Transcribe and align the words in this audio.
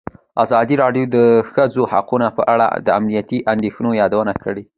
ازادي 0.43 0.75
راډیو 0.83 1.05
د 1.09 1.09
د 1.15 1.17
ښځو 1.51 1.81
حقونه 1.93 2.27
په 2.37 2.43
اړه 2.53 2.67
د 2.85 2.87
امنیتي 2.99 3.39
اندېښنو 3.53 3.89
یادونه 4.01 4.33
کړې. 4.43 4.63